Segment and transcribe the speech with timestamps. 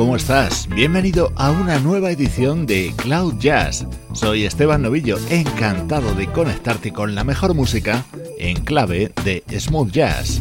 [0.00, 0.66] ¿Cómo estás?
[0.74, 3.84] Bienvenido a una nueva edición de Cloud Jazz.
[4.14, 8.06] Soy Esteban Novillo, encantado de conectarte con la mejor música
[8.38, 10.38] en clave de smooth jazz.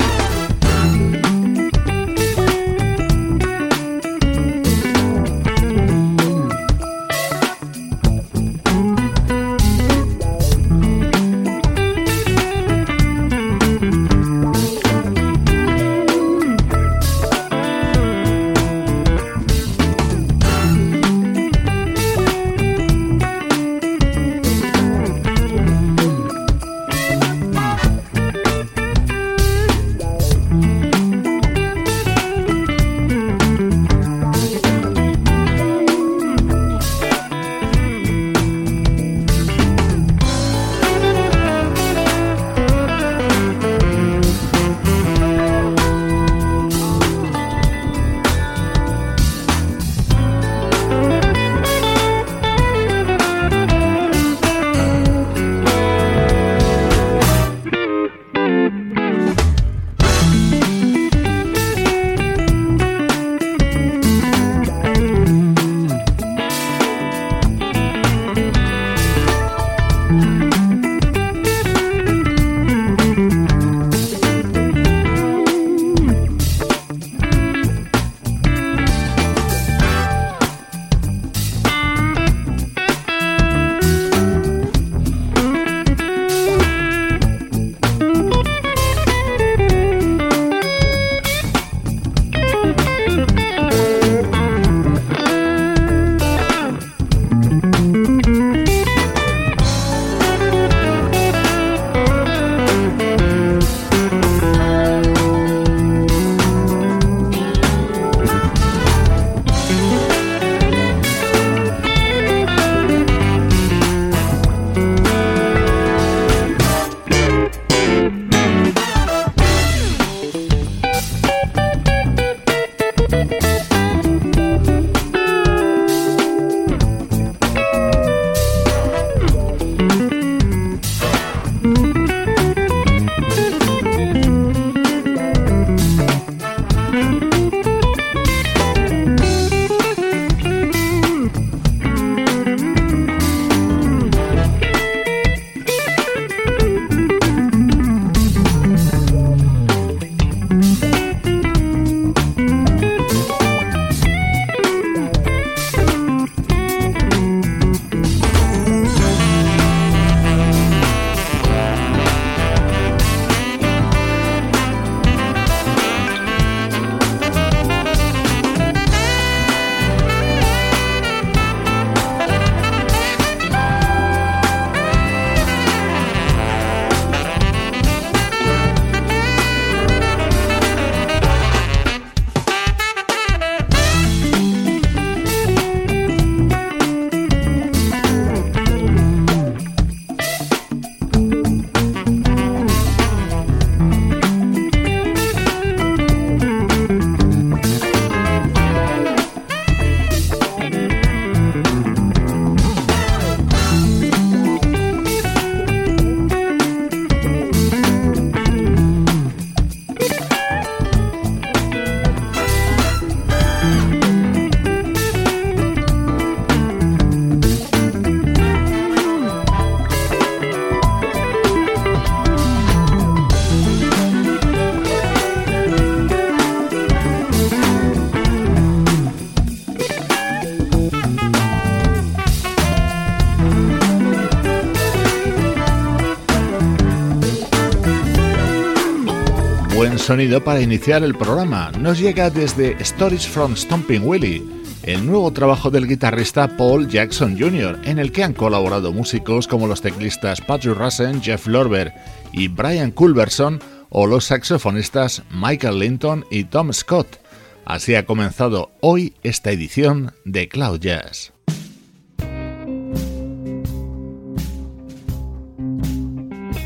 [240.09, 241.71] Sonido para iniciar el programa.
[241.79, 244.41] Nos llega desde Stories from Stomping Willie,
[244.81, 249.67] el nuevo trabajo del guitarrista Paul Jackson Jr., en el que han colaborado músicos como
[249.67, 251.93] los teclistas Patrick Russen, Jeff Lorber
[252.31, 253.59] y Brian Culberson,
[253.89, 257.19] o los saxofonistas Michael Linton y Tom Scott.
[257.65, 261.33] Así ha comenzado hoy esta edición de Cloud Jazz.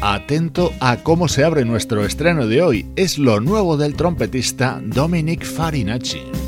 [0.05, 2.85] Atento a cómo se abre nuestro estreno de hoy.
[2.97, 6.42] Es lo nuevo del trompetista Dominic Farinacci.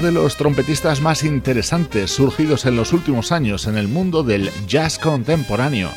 [0.00, 4.98] De los trompetistas más interesantes surgidos en los últimos años en el mundo del jazz
[4.98, 5.90] contemporáneo.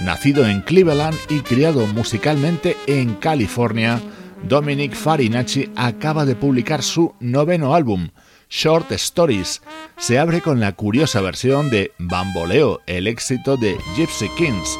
[0.00, 4.00] Nacido en Cleveland y criado musicalmente en California,
[4.48, 8.10] Dominic Farinacci acaba de publicar su noveno álbum,
[8.48, 9.60] Short Stories.
[9.96, 14.78] Se abre con la curiosa versión de Bamboleo, el éxito de Gypsy Kings.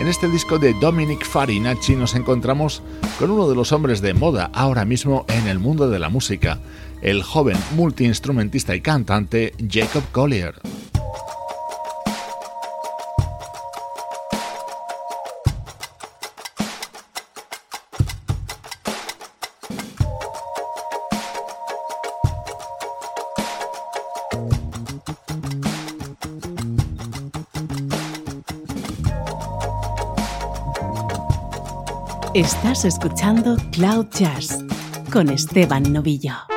[0.00, 2.82] En este disco de Dominic Farinacci nos encontramos
[3.18, 6.58] con uno de los hombres de moda ahora mismo en el mundo de la música,
[7.02, 10.54] el joven multiinstrumentista y cantante Jacob Collier.
[32.32, 34.64] Estás escuchando Cloud Jazz
[35.12, 36.49] con Esteban Novillo.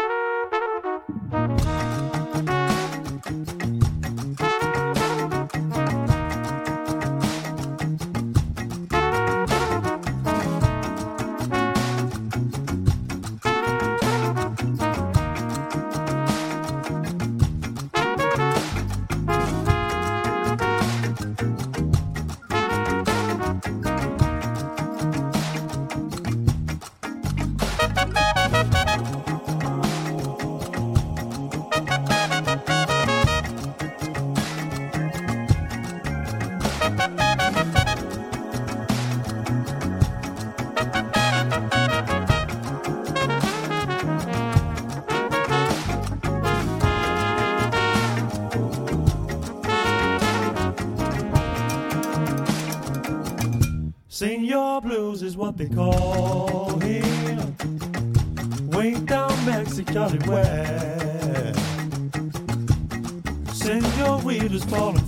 [55.34, 57.56] Is what they call him.
[58.70, 61.54] Way down Mexico way.
[63.52, 65.03] Senorita's falling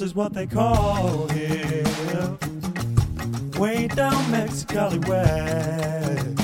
[0.00, 2.38] is what they call him.
[3.58, 6.34] Way down Mexicali way.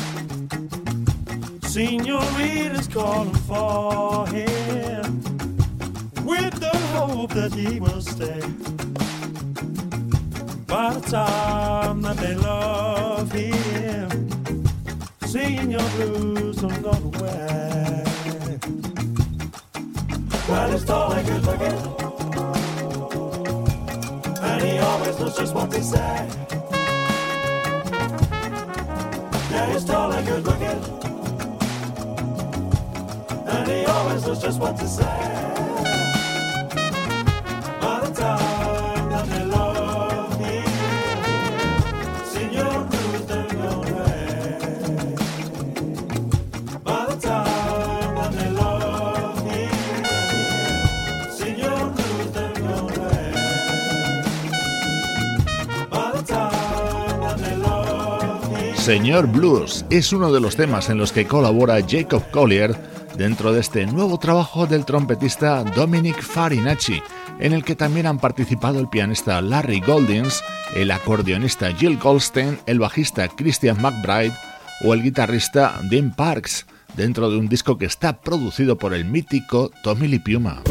[1.69, 5.23] Senorita's calling for him
[6.25, 8.41] with the hope that he will stay.
[10.67, 14.11] by the time that they love him,
[15.71, 18.05] your blues don't go away.
[20.49, 22.18] Well, he's tall and good looking,
[24.69, 26.29] he always knows just what to say.
[29.51, 30.81] Yeah, he's tall and good looking,
[33.47, 35.28] and he always knows just what to say.
[58.89, 62.75] Señor Blues es uno de los temas en los que colabora Jacob Collier
[63.19, 67.03] dentro de este nuevo trabajo del trompetista Dominic Farinacci,
[67.39, 70.43] en el que también han participado el pianista Larry Goldings,
[70.75, 74.33] el acordeonista Jill Goldstein, el bajista Christian McBride
[74.83, 76.65] o el guitarrista Dean Parks,
[76.97, 80.63] dentro de un disco que está producido por el mítico Tommy Lee Puma.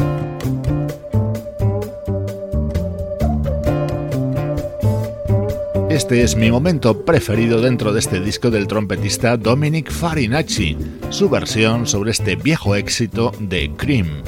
[5.98, 10.76] Este es mi momento preferido dentro de este disco del trompetista Dominic Farinacci,
[11.10, 14.22] su versión sobre este viejo éxito de Cream.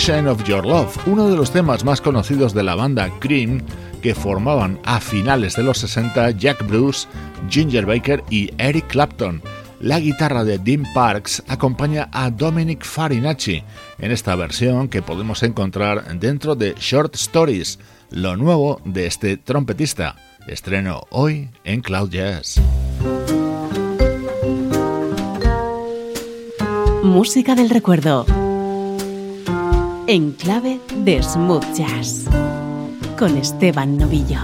[0.00, 3.60] Sunshine of Your Love, uno de los temas más conocidos de la banda Cream
[4.00, 7.06] que formaban a finales de los 60 Jack Bruce,
[7.50, 9.42] Ginger Baker y Eric Clapton.
[9.78, 13.62] La guitarra de Dean Parks acompaña a Dominic Farinacci
[13.98, 17.78] en esta versión que podemos encontrar dentro de Short Stories,
[18.10, 20.16] lo nuevo de este trompetista.
[20.46, 22.58] Estreno hoy en Cloud Jazz.
[27.02, 28.24] Música del recuerdo.
[30.12, 32.24] En clave de smooth jazz.
[33.16, 34.40] Con Esteban Novillo.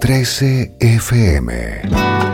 [0.00, 2.29] Trece FM.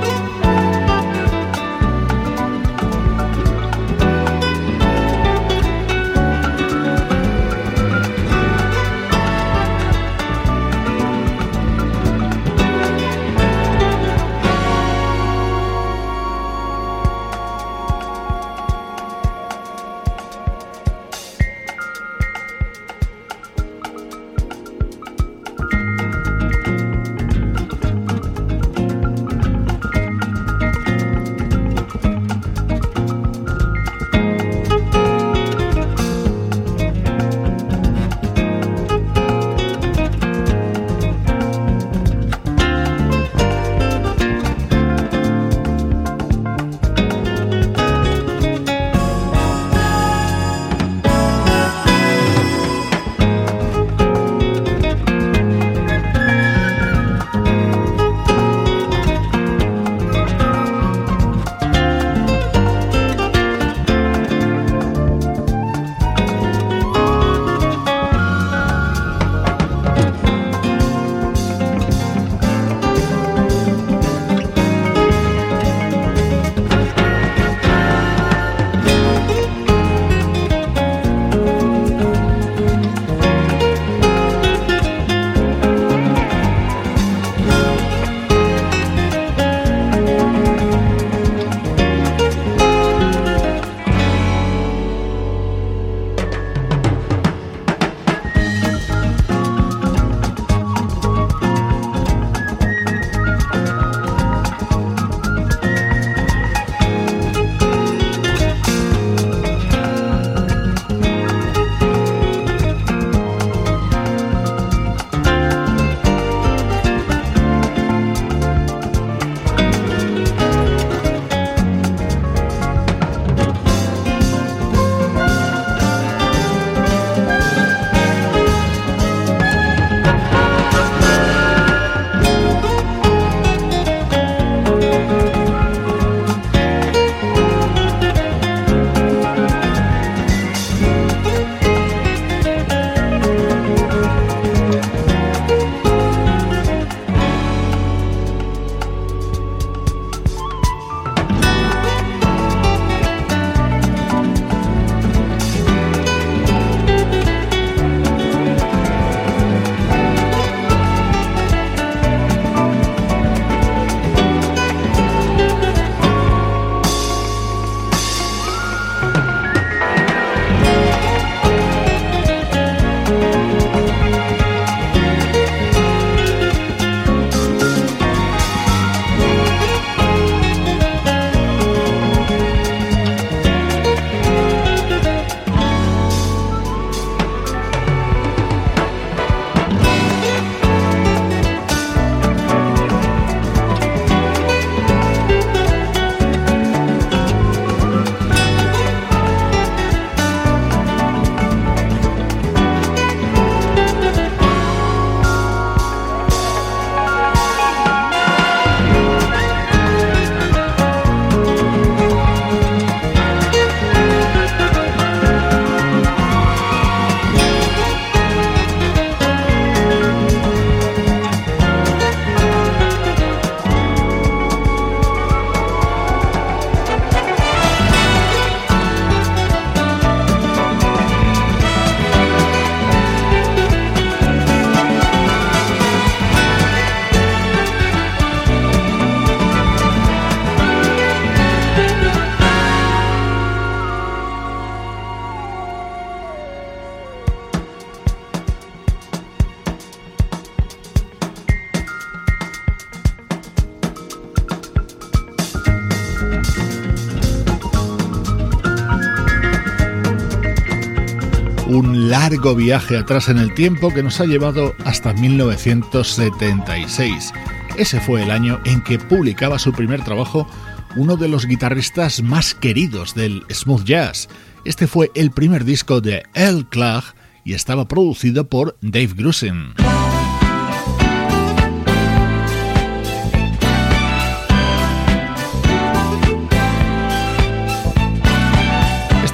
[261.76, 267.32] Un largo viaje atrás en el tiempo que nos ha llevado hasta 1976.
[267.76, 270.48] Ese fue el año en que publicaba su primer trabajo
[270.96, 274.30] uno de los guitarristas más queridos del smooth jazz.
[274.64, 279.74] Este fue el primer disco de El Clark y estaba producido por Dave Grusin.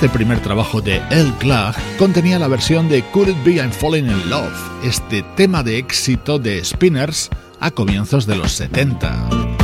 [0.02, 4.06] Este primer trabajo de El Clark contenía la versión de Could It Be I'm Falling
[4.06, 9.61] in Love, este tema de éxito de Spinners a comienzos de los 70.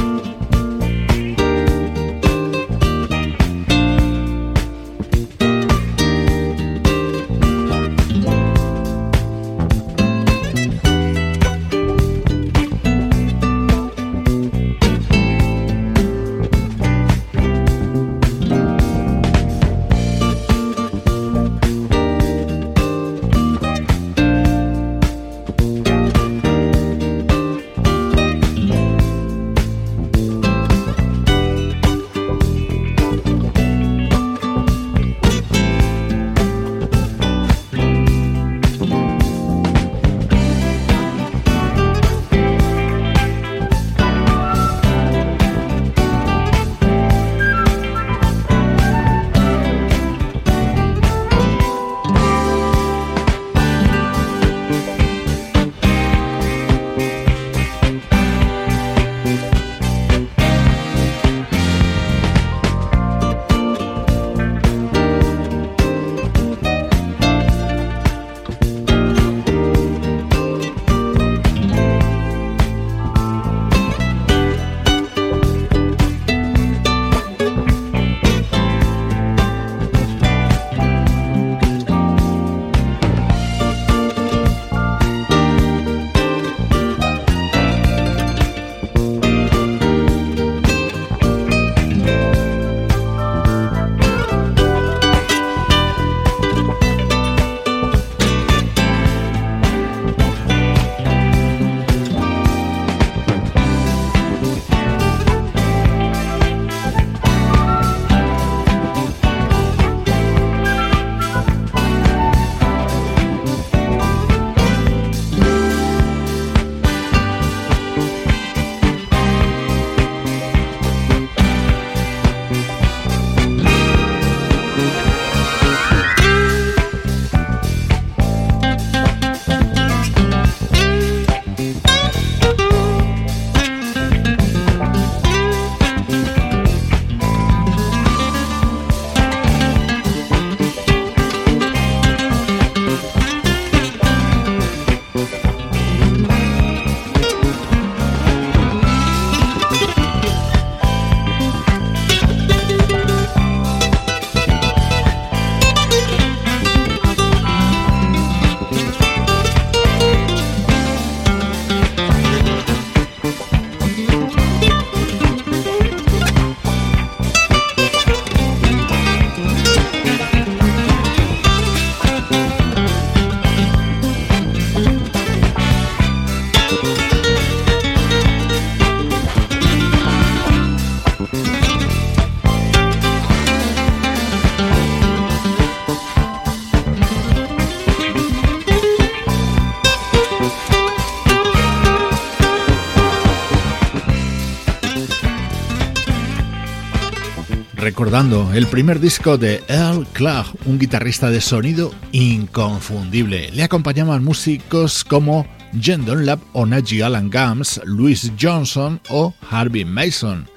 [197.99, 203.51] Recordando el primer disco de Earl Clark, un guitarrista de sonido inconfundible.
[203.51, 205.49] Le acompañaban músicos como
[205.81, 210.49] Jen Dunlap o Najee Alan Gams, Louis Johnson o Harvey Mason.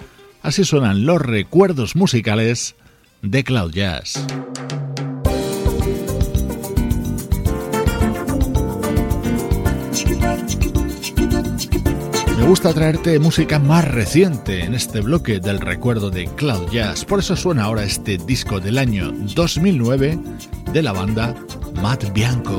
[0.44, 2.76] Así suenan los recuerdos musicales
[3.24, 4.24] de Cloud Jazz.
[12.42, 17.20] Me gusta traerte música más reciente en este bloque del recuerdo de Cloud Jazz, por
[17.20, 20.18] eso suena ahora este disco del año 2009
[20.74, 21.36] de la banda
[21.84, 22.58] Matt Bianco.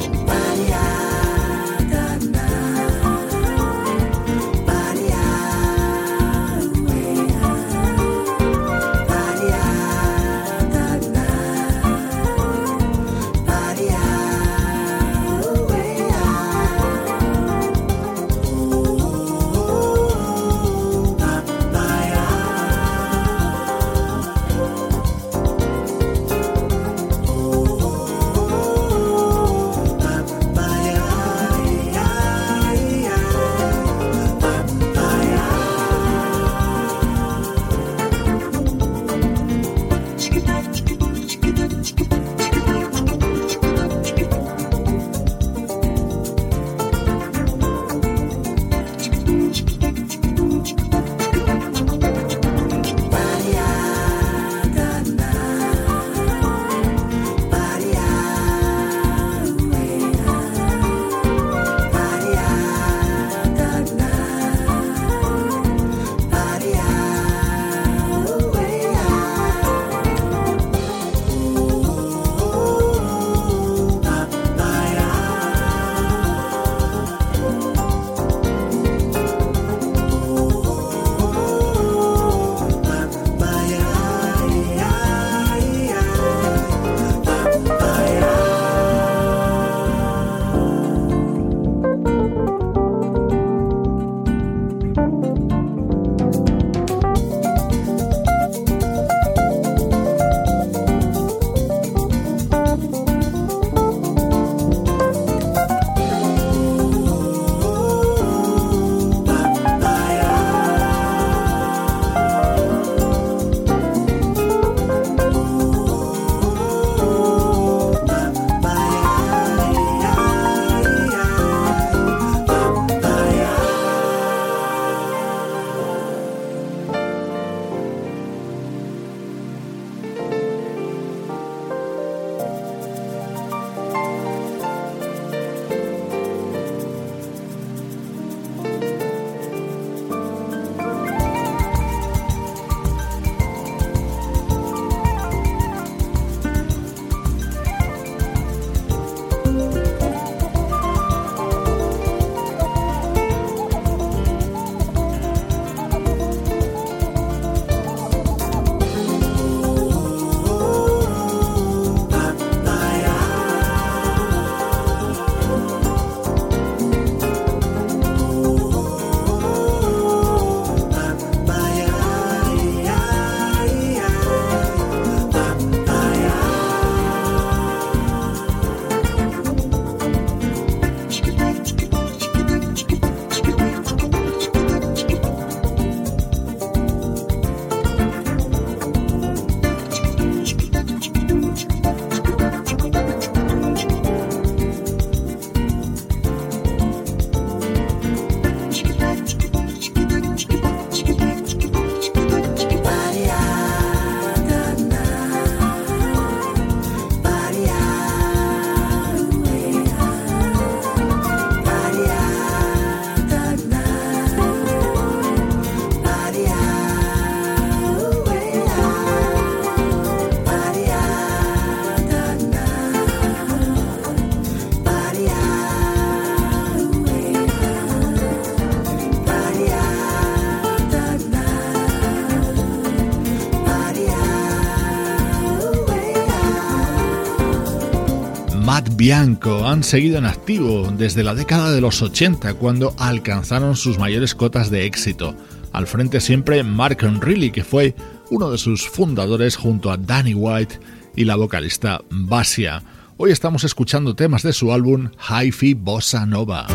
[239.03, 244.37] Bianco han seguido en activo desde la década de los 80 cuando alcanzaron sus mayores
[244.37, 245.35] cotas de éxito.
[245.73, 247.97] Al frente siempre Mark Riley, que fue
[248.31, 250.79] uno de sus fundadores junto a Danny White
[251.17, 252.85] y la vocalista Basia.
[253.17, 256.69] Hoy estamos escuchando temas de su álbum Hi-Fi Bossa Nova.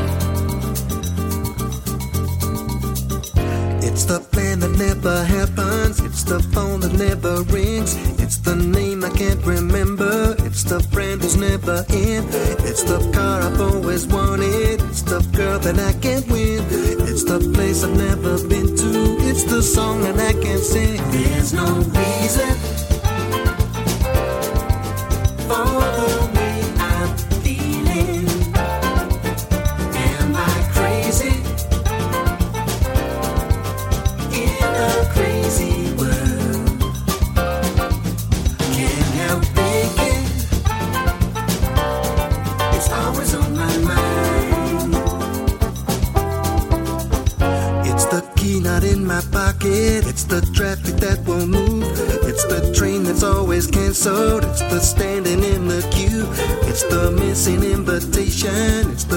[3.81, 6.01] It's the plan that never happens.
[6.01, 7.97] It's the phone that never rings.
[8.19, 10.36] It's the name I can't remember.
[10.57, 12.25] It's the friend who's never in.
[12.65, 14.81] It's the car I've always wanted.
[14.89, 16.65] It's the girl that I can't win.
[17.07, 19.17] It's the place I've never been to.
[19.29, 20.97] It's the song that I can't sing.
[21.11, 22.56] There's no reason
[54.07, 54.43] canceled.
[54.45, 56.27] It's the standing in the queue.
[56.69, 58.91] It's the missing invitation.
[58.91, 59.16] It's the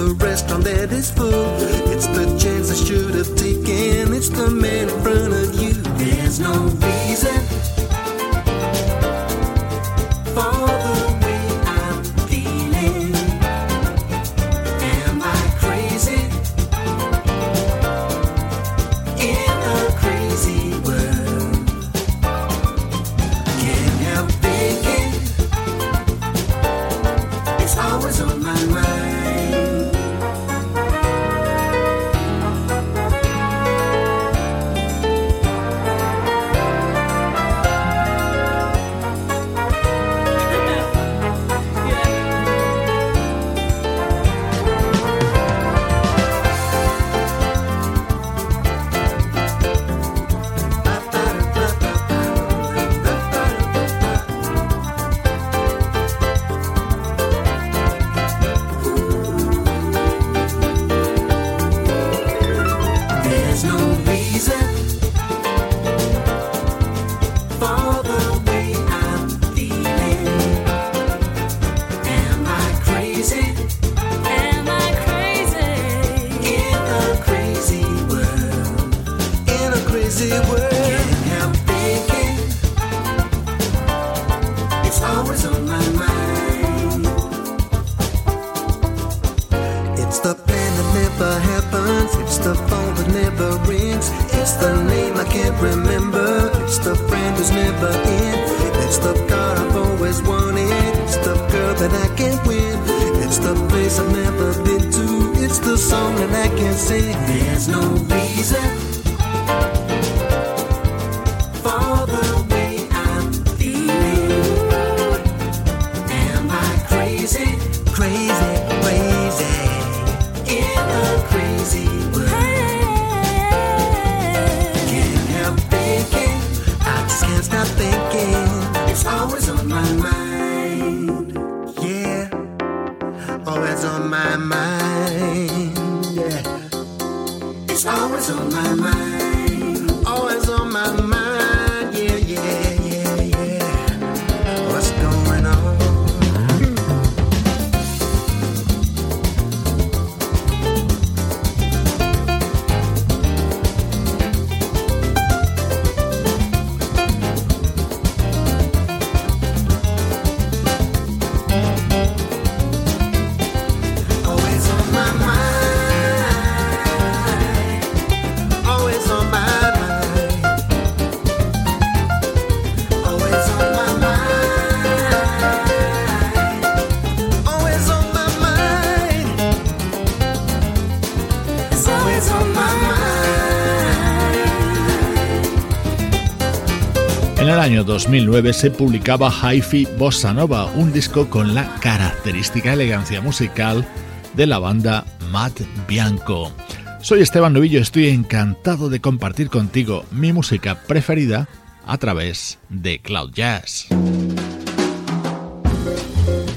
[187.49, 193.87] año 2009 se publicaba Hi-Fi Bossa Nova, un disco con la característica elegancia musical
[194.35, 196.53] de la banda Matt Bianco.
[197.01, 201.49] Soy Esteban Novillo, estoy encantado de compartir contigo mi música preferida
[201.87, 203.89] a través de Cloud Jazz.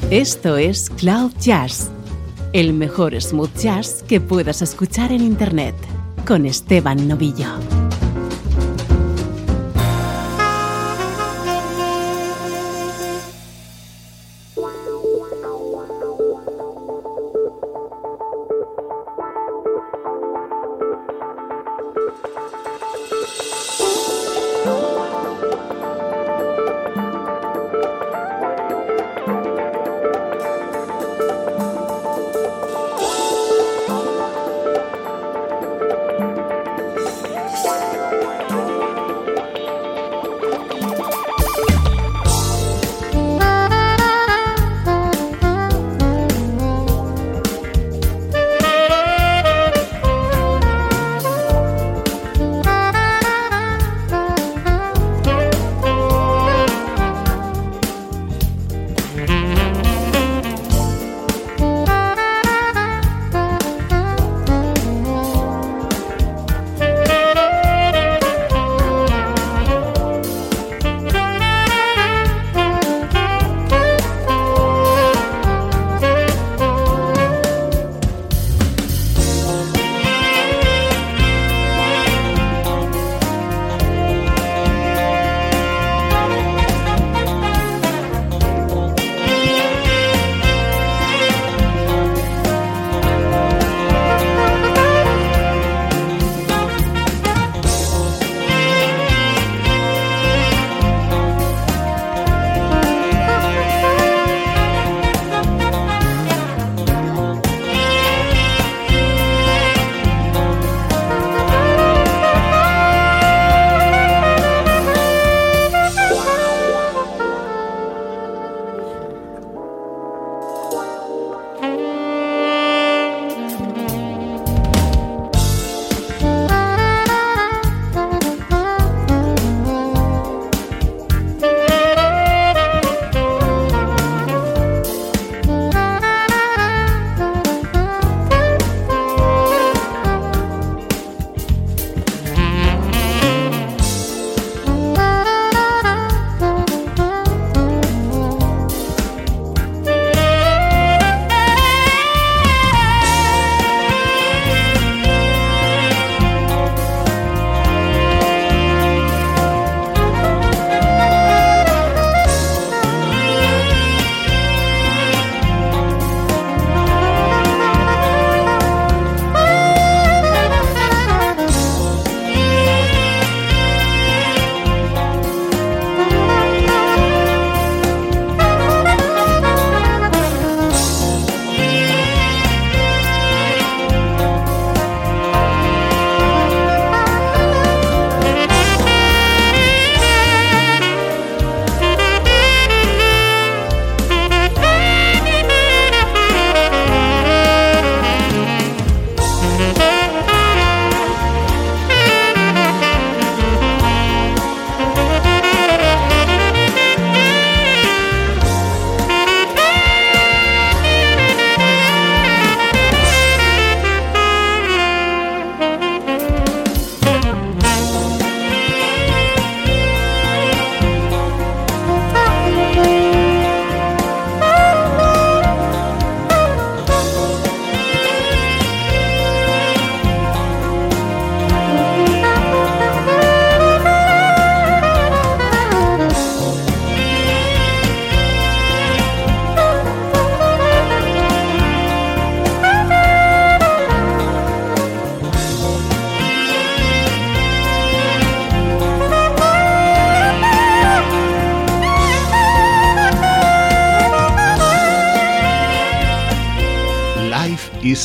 [0.10, 1.90] Esto es Cloud Jazz,
[2.54, 5.76] el mejor smooth jazz que puedas escuchar en Internet,
[6.26, 7.83] con Esteban Novillo.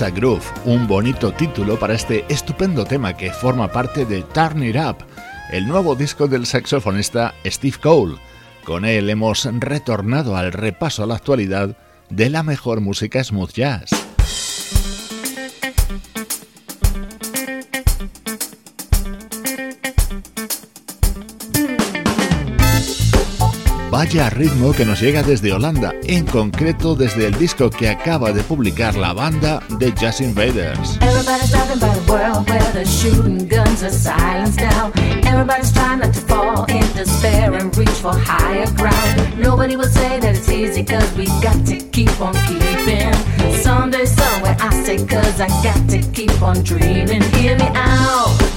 [0.07, 4.99] Groove, un bonito título para este estupendo tema que forma parte de Turn It Up,
[5.51, 8.17] el nuevo disco del saxofonista Steve Cole.
[8.65, 11.77] Con él hemos retornado al repaso a la actualidad
[12.11, 13.98] de la mejor música smooth jazz.
[23.91, 28.43] Vaya ritmo que nos llega desde Holanda, en concreto desde el disco que acaba de
[28.43, 30.99] publicar la banda The Jazz Invaders.
[31.01, 34.93] Everybody's talking about a world where the shooting guns are silenced now.
[35.25, 39.41] Everybody's trying not to fall in despair and reach for higher ground.
[39.41, 43.15] Nobody will say that it's easy cause we got to keep on keeping.
[43.63, 47.23] Someday, somewhere I say cause I got to keep on dreaming.
[47.33, 48.48] Hear me out.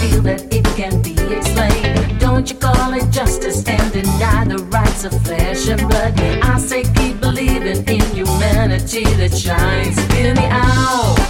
[0.00, 2.18] Feel that it can be explained.
[2.18, 6.18] Don't you call it justice and deny the rights of flesh and blood?
[6.42, 9.98] I say keep believing in humanity that shines.
[10.14, 11.29] Hear me out.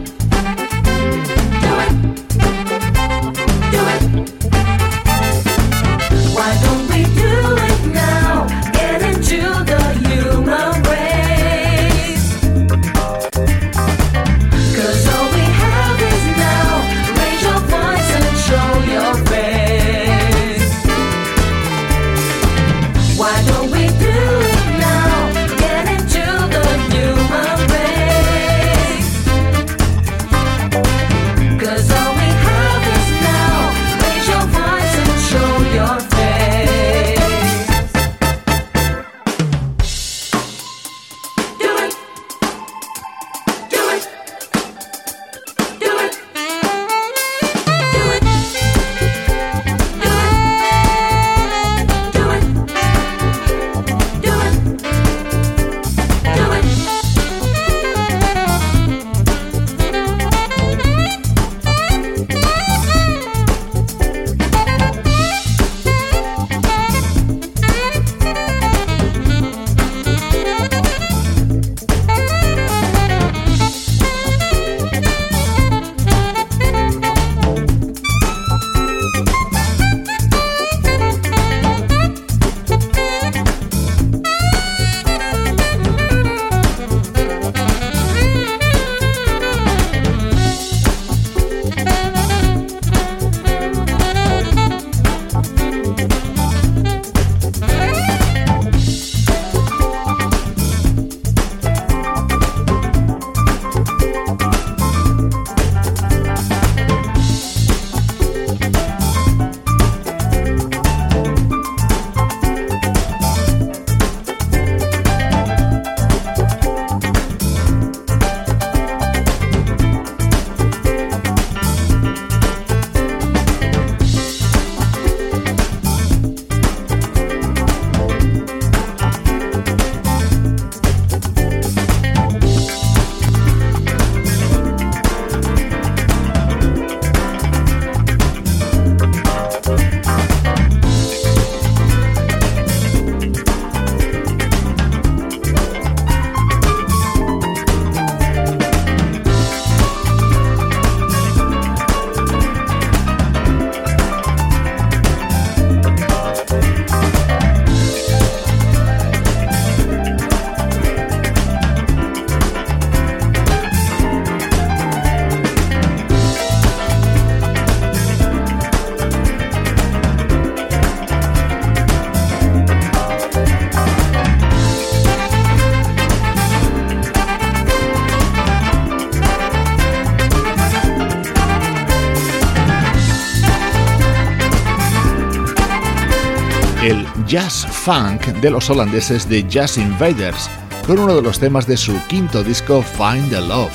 [187.31, 190.49] jazz funk de los holandeses de Jazz Invaders,
[190.85, 193.71] con uno de los temas de su quinto disco Find the Love,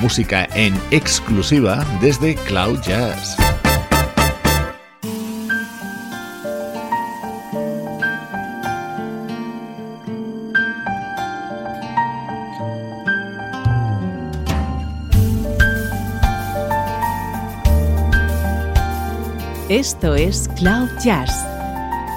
[0.00, 3.36] música en exclusiva desde Cloud Jazz.
[19.68, 21.51] Esto es Cloud Jazz,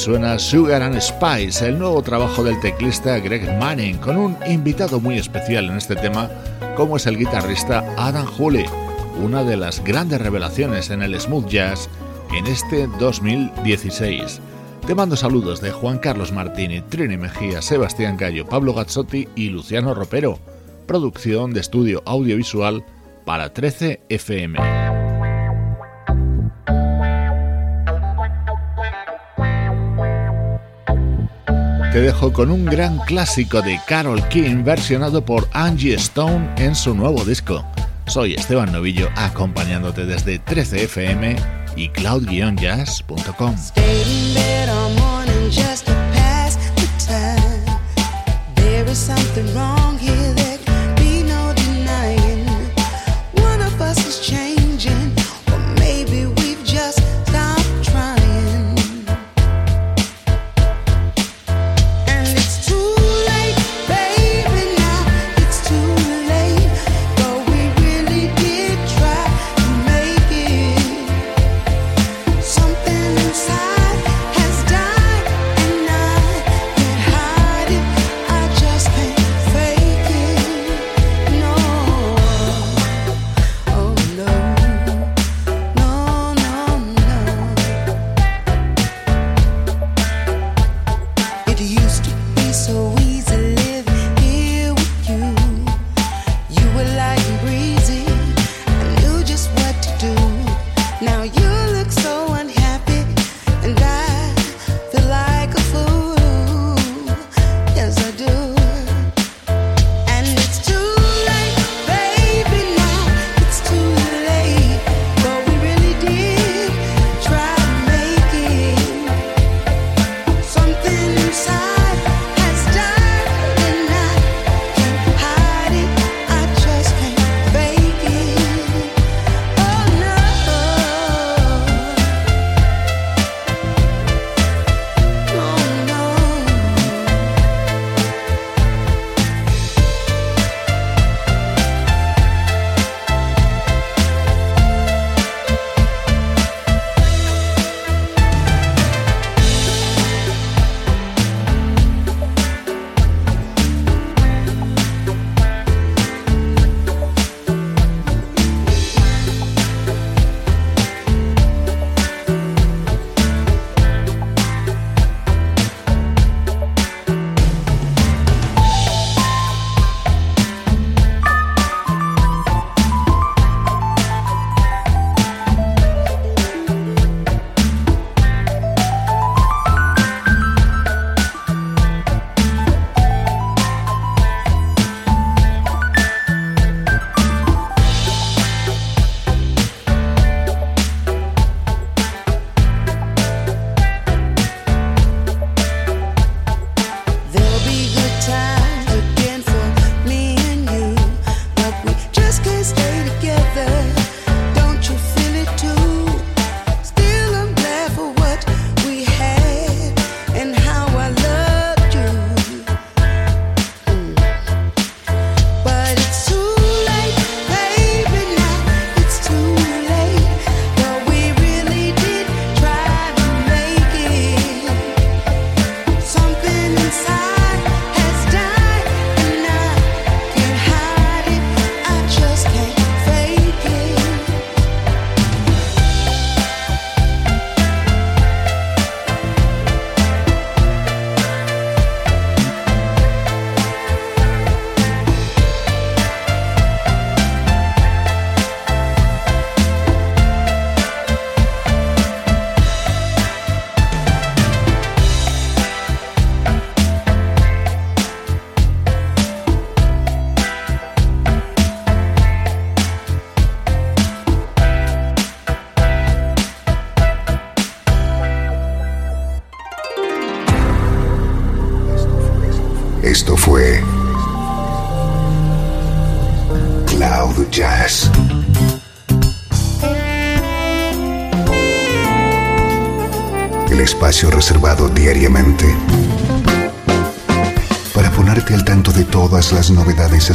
[0.00, 5.18] Suena Sugar and Spice, el nuevo trabajo del teclista Greg Manning, con un invitado muy
[5.18, 6.30] especial en este tema,
[6.74, 8.64] como es el guitarrista Adam Hooley,
[9.22, 11.90] una de las grandes revelaciones en el smooth jazz
[12.34, 14.40] en este 2016.
[14.86, 19.92] Te mando saludos de Juan Carlos Martini, Trini Mejía, Sebastián Gallo, Pablo Gazzotti y Luciano
[19.92, 20.38] Ropero.
[20.86, 22.86] Producción de estudio audiovisual
[23.26, 24.79] para 13 FM.
[31.92, 36.94] Te dejo con un gran clásico de Carol King versionado por Angie Stone en su
[36.94, 37.64] nuevo disco.
[38.06, 41.36] Soy Esteban Novillo acompañándote desde 13fm
[41.76, 43.56] y cloud-jazz.com.